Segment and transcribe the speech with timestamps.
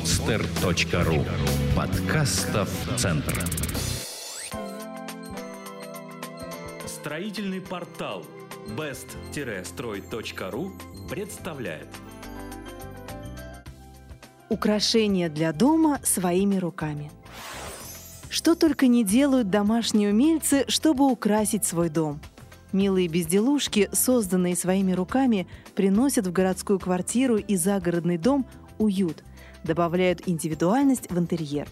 [0.00, 1.26] podster.ru
[1.76, 3.44] Подкастов Центр
[6.86, 8.24] Строительный портал
[8.78, 10.72] best-строй.ру
[11.10, 11.88] представляет
[14.48, 17.12] Украшения для дома своими руками.
[18.30, 22.20] Что только не делают домашние умельцы, чтобы украсить свой дом.
[22.72, 28.46] Милые безделушки, созданные своими руками, приносят в городскую квартиру и загородный дом
[28.78, 29.22] уют,
[29.64, 31.68] добавляют индивидуальность в интерьер.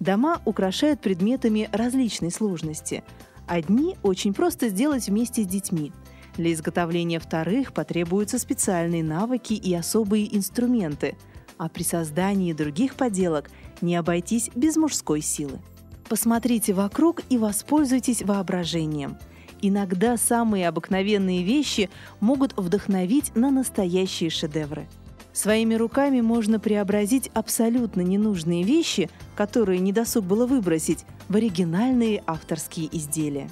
[0.00, 3.04] Дома украшают предметами различной сложности.
[3.46, 5.92] Одни очень просто сделать вместе с детьми.
[6.36, 11.16] Для изготовления вторых потребуются специальные навыки и особые инструменты,
[11.58, 13.50] а при создании других поделок
[13.80, 15.60] не обойтись без мужской силы.
[16.08, 19.16] Посмотрите вокруг и воспользуйтесь воображением.
[19.62, 21.88] Иногда самые обыкновенные вещи
[22.20, 24.86] могут вдохновить на настоящие шедевры.
[25.34, 33.50] Своими руками можно преобразить абсолютно ненужные вещи, которые недосуг было выбросить, в оригинальные авторские изделия.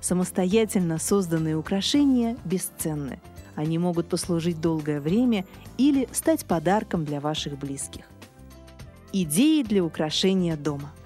[0.00, 3.20] Самостоятельно созданные украшения бесценны.
[3.54, 5.46] Они могут послужить долгое время
[5.78, 8.04] или стать подарком для ваших близких.
[9.14, 10.92] Идеи для украшения дома–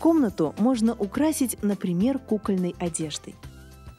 [0.00, 3.34] Комнату можно украсить, например, кукольной одеждой.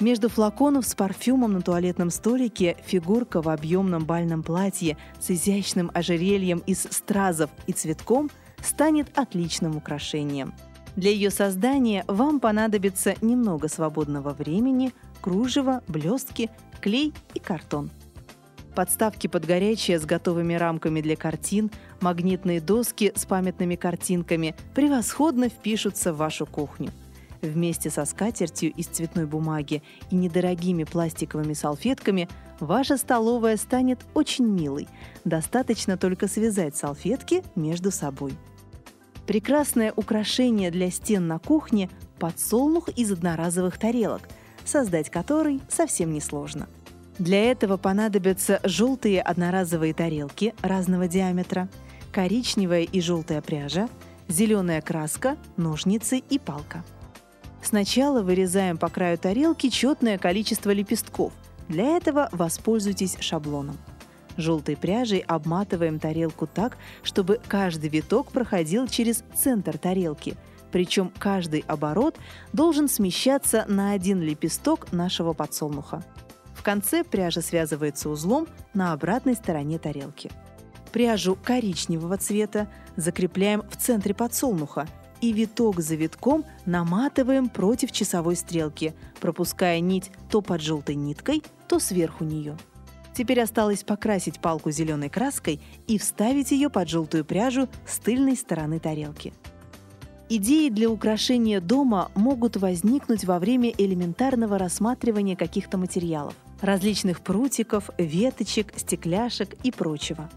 [0.00, 6.58] Между флаконов с парфюмом на туалетном столике фигурка в объемном бальном платье с изящным ожерельем
[6.66, 8.30] из стразов и цветком
[8.62, 10.54] станет отличным украшением.
[10.96, 17.90] Для ее создания вам понадобится немного свободного времени, кружево, блестки, клей и картон–
[18.80, 21.70] подставки под горячее с готовыми рамками для картин,
[22.00, 26.90] магнитные доски с памятными картинками превосходно впишутся в вашу кухню.
[27.42, 34.88] Вместе со скатертью из цветной бумаги и недорогими пластиковыми салфетками ваша столовая станет очень милой.
[35.24, 38.34] Достаточно только связать салфетки между собой.
[39.26, 41.88] Прекрасное украшение для стен на кухне–
[42.18, 44.28] подсолнух из одноразовых тарелок,
[44.64, 46.68] создать который совсем несложно–
[47.20, 51.68] для этого понадобятся желтые одноразовые тарелки разного диаметра,
[52.12, 53.90] коричневая и желтая пряжа,
[54.26, 56.82] зеленая краска, ножницы и палка.
[57.62, 61.32] Сначала вырезаем по краю тарелки четное количество лепестков.
[61.68, 63.78] Для этого воспользуйтесь шаблоном.
[64.36, 70.36] Желтой пряжей обматываем тарелку так, чтобы каждый виток проходил через центр тарелки,
[70.72, 72.16] причем каждый оборот
[72.52, 76.02] должен смещаться на один лепесток нашего подсолнуха.
[76.54, 80.30] В конце пряжа связывается узлом на обратной стороне тарелки.
[80.92, 84.86] Пряжу коричневого цвета закрепляем в центре подсолнуха
[85.20, 91.78] и виток за витком наматываем против часовой стрелки, пропуская нить то под желтой ниткой, то
[91.78, 92.56] сверху нее.
[93.14, 98.78] Теперь осталось покрасить палку зеленой краской и вставить ее под желтую пряжу с тыльной стороны
[98.78, 99.32] тарелки.
[100.28, 108.72] Идеи для украшения дома могут возникнуть во время элементарного рассматривания каких-то материалов– различных прутиков, веточек,
[108.76, 110.30] стекляшек и прочего.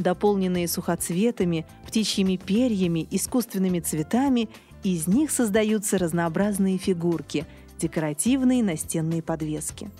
[0.00, 4.48] Дополненные сухоцветами, птичьими перьями, искусственными цветами,
[4.82, 7.44] из них создаются разнообразные фигурки,
[7.78, 9.90] декоративные настенные подвески.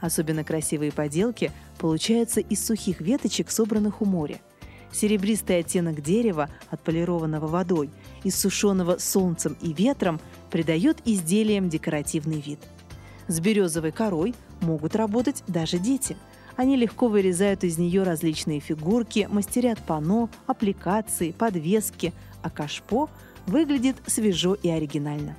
[0.00, 4.40] Особенно красивые поделки получаются из сухих веточек, собранных у моря.
[4.92, 7.90] Серебристый оттенок дерева, отполированного водой,
[8.22, 10.20] иссушенного солнцем и ветром,
[10.52, 12.60] придает изделиям декоративный вид.
[13.26, 16.16] С березовой корой могут работать даже дети.
[16.60, 22.12] Они легко вырезают из нее различные фигурки, мастерят пано, аппликации, подвески,
[22.42, 23.08] а кашпо
[23.46, 25.38] выглядит свежо и оригинально.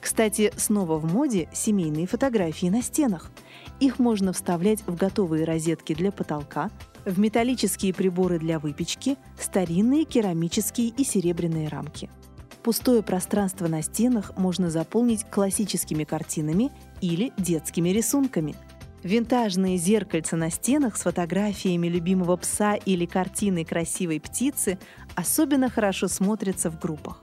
[0.00, 3.30] Кстати, снова в моде семейные фотографии на стенах.
[3.78, 6.72] Их можно вставлять в готовые розетки для потолка,
[7.04, 12.10] в металлические приборы для выпечки, старинные керамические и серебряные рамки.
[12.64, 18.56] Пустое пространство на стенах можно заполнить классическими картинами или детскими рисунками.
[19.02, 24.78] Винтажные зеркальца на стенах с фотографиями любимого пса или картиной красивой птицы
[25.14, 27.22] особенно хорошо смотрятся в группах.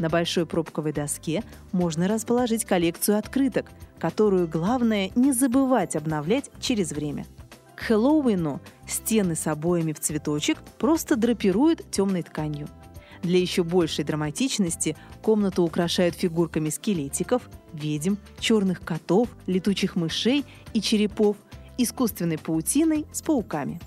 [0.00, 3.70] На большой пробковой доске можно расположить коллекцию открыток,
[4.00, 7.26] которую главное не забывать обновлять через время.
[7.76, 12.68] К Хэллоуину стены с обоями в цветочек просто драпируют темной тканью–
[13.24, 17.42] для еще большей драматичности комнату украшают фигурками скелетиков,
[17.72, 20.44] ведьм, черных котов, летучих мышей
[20.74, 21.36] и черепов,
[21.78, 23.80] искусственной паутиной с пауками.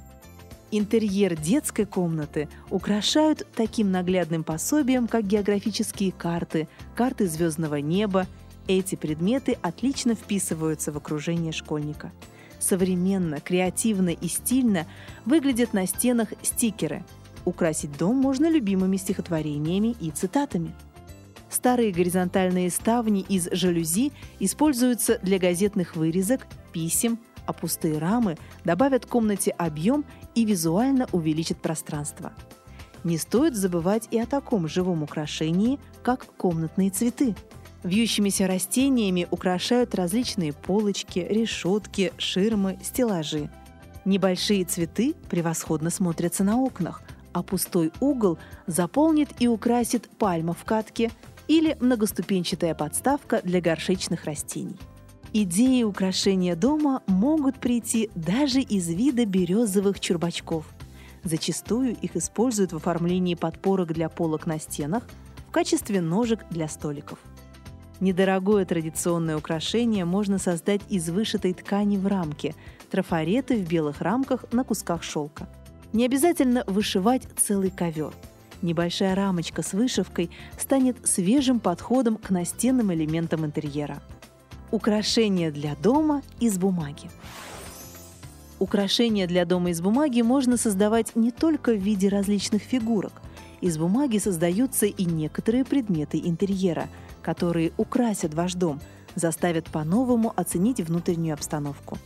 [0.72, 8.26] Интерьер детской комнаты украшают таким наглядным пособием, как географические карты, карты звездного неба.
[8.68, 12.12] Эти предметы отлично вписываются в окружение школьника.
[12.60, 14.88] Современно, креативно и стильно
[15.26, 17.06] выглядят на стенах стикеры–
[17.48, 20.74] украсить дом можно любимыми стихотворениями и цитатами.
[21.50, 29.52] Старые горизонтальные ставни из жалюзи используются для газетных вырезок, писем, а пустые рамы добавят комнате
[29.52, 30.04] объем
[30.36, 32.34] и визуально увеличат пространство.
[33.06, 37.34] Не стоит забывать и о таком живом украшении, как комнатные цветы.
[37.84, 43.50] Вьющимися растениями украшают различные полочки, решетки, ширмы, стеллажи.
[44.04, 47.02] Небольшие цветы превосходно смотрятся на окнах,
[47.38, 51.12] а пустой угол заполнит и украсит пальма в катке
[51.48, 54.78] или многоступенчатая подставка для горшечных растений.
[55.34, 60.66] Идеи украшения дома могут прийти даже из вида березовых чурбачков.
[61.24, 65.04] Зачастую их используют в оформлении подпорок для полок на стенах
[65.48, 67.20] в качестве ножек для столиков.
[68.00, 72.56] Недорогое традиционное украшение можно создать из вышитой ткани в рамке,
[72.90, 75.48] трафареты в белых рамках на кусках шелка.
[75.94, 78.14] Не обязательно вышивать целый ковер.
[78.62, 84.02] Небольшая рамочка с вышивкой станет свежим подходом к настенным элементам интерьера–
[84.70, 87.10] Украшения для дома из бумаги.
[88.60, 93.14] Украшения для дома из бумаги можно создавать не только в виде различных фигурок.
[93.62, 96.90] Из бумаги создаются и некоторые предметы интерьера,
[97.22, 98.82] которые украсят ваш дом,
[99.16, 101.98] заставят по-новому оценить внутреннюю обстановку.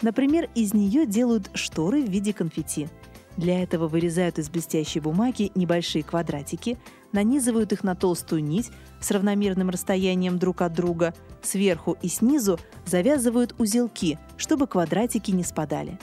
[0.00, 2.88] Например, из нее делают шторы в виде конфетти–
[3.36, 6.78] для этого вырезают из блестящей бумаги небольшие квадратики,
[7.12, 13.54] нанизывают их на толстую нить с равномерным расстоянием друг от друга, сверху и снизу завязывают
[13.58, 15.98] узелки, чтобы квадратики не спадали.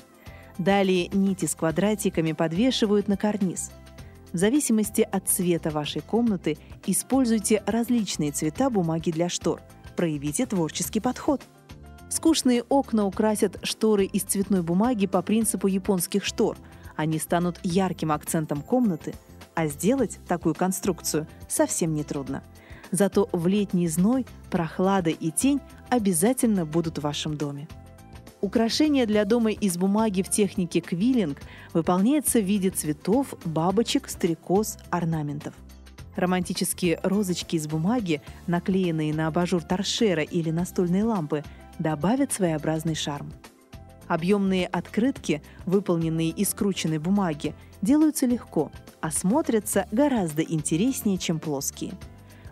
[0.59, 3.71] Далее нити с квадратиками подвешивают на карниз.
[4.31, 9.61] В зависимости от цвета вашей комнаты используйте различные цвета бумаги для штор.
[9.95, 11.41] Проявите творческий подход.
[12.09, 16.57] Скучные окна украсят шторы из цветной бумаги по принципу японских штор–
[16.95, 19.13] они станут ярким акцентом комнаты,
[19.55, 22.43] а сделать такую конструкцию совсем не трудно.
[22.91, 25.59] Зато в летний зной прохлада и тень
[25.89, 27.67] обязательно будут в вашем доме.
[28.41, 31.41] Украшение для дома из бумаги в технике квиллинг
[31.73, 35.53] выполняется в виде цветов, бабочек, стрекоз, орнаментов.
[36.15, 41.43] Романтические розочки из бумаги, наклеенные на абажур торшера или настольные лампы,
[41.79, 43.31] добавят своеобразный шарм.
[44.07, 48.71] Объемные открытки, выполненные из скрученной бумаги, делаются легко,
[49.01, 51.93] а смотрятся гораздо интереснее, чем плоские.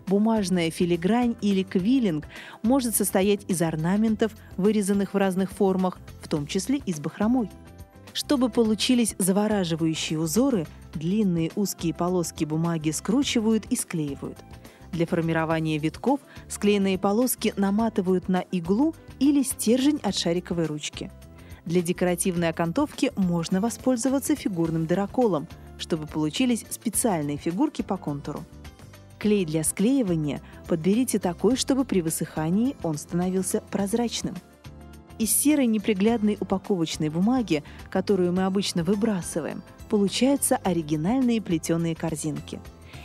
[0.06, 2.26] Бумажная филигрань или квиллинг
[2.62, 7.50] может состоять из орнаментов, вырезанных в разных формах, в том числе из бахромой.
[8.12, 14.38] Чтобы получились завораживающие узоры, длинные узкие полоски бумаги скручивают и склеивают.
[14.90, 21.10] Для формирования витков склеенные полоски наматывают на иглу или стержень от шариковой ручки–
[21.64, 25.46] для декоративной окантовки можно воспользоваться фигурным дыроколом,
[25.78, 28.44] чтобы получились специальные фигурки по контуру.
[29.18, 34.34] Клей для склеивания подберите такой, чтобы при высыхании он становился прозрачным.
[35.18, 42.58] Из серой неприглядной упаковочной бумаги, которую мы обычно выбрасываем, получаются оригинальные плетеные корзинки.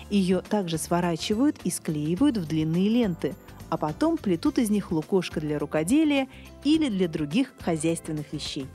[0.10, 3.36] Ее также сворачивают и склеивают в длинные ленты–
[3.70, 6.28] а потом плетут из них лукошко для рукоделия
[6.64, 8.68] или для других хозяйственных вещей.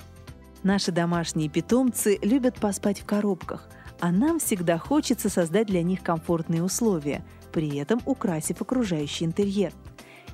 [0.62, 3.69] Наши домашние питомцы любят поспать в коробках,
[4.00, 9.73] а нам всегда хочется создать для них комфортные условия, при этом украсив окружающий интерьер.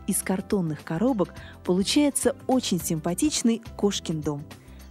[0.06, 4.44] Из картонных коробок получается очень симпатичный кошкин дом.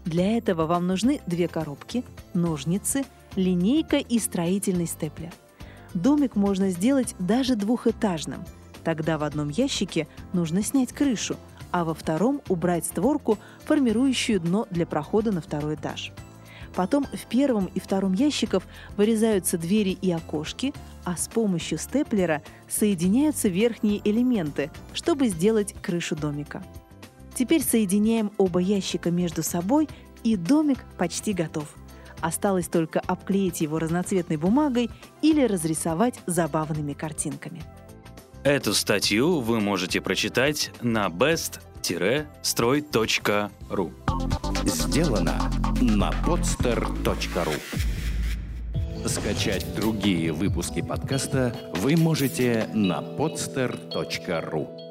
[0.05, 2.03] Для этого вам нужны две коробки,
[2.33, 3.03] ножницы,
[3.35, 5.33] линейка и строительный степлер.
[5.93, 8.45] Домик можно сделать даже двухэтажным–
[8.87, 11.35] Тогда в одном ящике нужно снять крышу,
[11.71, 16.13] а во втором убрать створку, формирующую дно для прохода на второй этаж.
[16.73, 18.63] Потом в первом и втором ящиках
[18.95, 26.63] вырезаются двери и окошки, а с помощью степлера соединяются верхние элементы, чтобы сделать крышу домика.
[27.35, 29.89] Теперь соединяем оба ящика между собой,
[30.23, 31.75] и домик почти готов.
[32.21, 34.89] Осталось только обклеить его разноцветной бумагой
[35.21, 37.61] или разрисовать забавными картинками.
[38.43, 43.91] Эту статью вы можете прочитать на best-строй.ru.
[44.65, 45.51] Сделано
[45.81, 47.55] на podster.ru
[49.07, 54.86] Скачать другие выпуски подкаста вы можете на podster.ru